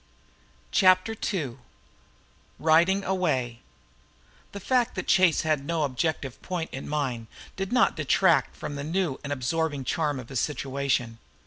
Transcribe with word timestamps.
CHAPTER 0.71 1.15
II 1.31 1.57
RIDING 2.57 3.03
AWAY 3.03 3.61
The 4.51 4.59
fact 4.59 4.95
that 4.95 5.05
Chase 5.05 5.41
had 5.41 5.63
no 5.63 5.83
objective 5.83 6.41
point 6.41 6.71
in 6.73 6.89
mind 6.89 7.27
did 7.55 7.71
not 7.71 7.95
detract 7.97 8.55
from 8.55 8.77
the 8.77 8.83
new 8.83 9.19
and 9.23 9.31
absorbing 9.31 9.83
charm 9.83 10.19
of 10.19 10.29
his 10.29 10.39
situation. 10.39 11.19